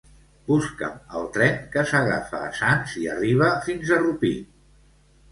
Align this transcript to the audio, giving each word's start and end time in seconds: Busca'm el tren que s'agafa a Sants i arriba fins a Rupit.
Busca'm 0.45 0.93
el 1.17 1.25
tren 1.33 1.59
que 1.75 1.83
s'agafa 1.91 2.39
a 2.45 2.47
Sants 2.59 2.95
i 3.01 3.05
arriba 3.17 3.51
fins 3.67 3.93
a 3.97 4.01
Rupit. 4.05 4.49